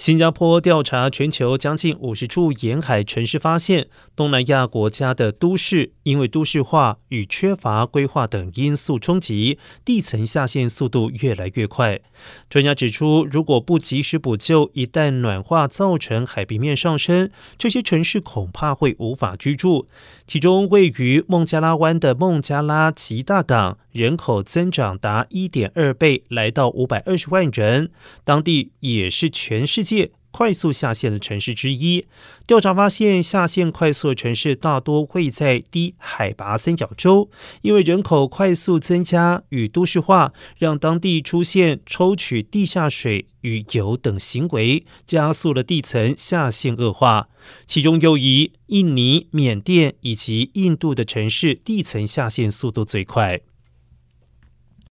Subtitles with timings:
[0.00, 12.00] 新加坡调查全球将近五十处沿海城市，发现东南亚国家的都市因为都市化与缺乏规划等因素冲击，地层下陷速度越来越快。
[12.48, 19.86] 专家指出，如果不及时补救，一旦暖化造成海平面上升，这些城市恐怕会无法居住。
[20.26, 27.90] 其中位于孟加拉湾的孟加拉吉大港，人口增长达一点二倍，来到五百二十万人。
[28.24, 30.12] 当地也是全世界。
[30.32, 32.06] 快速下陷的城市之一。
[32.46, 37.28] 调查发现，下陷快速的城市大多会在低海拔三角洲，
[37.62, 47.28] 因为人口快速增加与都市化，让当地出现抽取地下水与油等行为，加速了地层下陷恶化。
[47.66, 53.40] 其中又以印尼、缅甸以及印度的城市地层下陷速度最快。